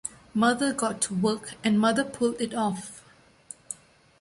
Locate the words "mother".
0.33-0.73, 1.79-2.03